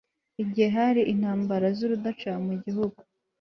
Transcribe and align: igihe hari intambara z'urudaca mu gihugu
igihe 0.43 0.67
hari 0.77 1.01
intambara 1.13 1.67
z'urudaca 1.77 2.31
mu 2.45 2.53
gihugu 2.63 2.99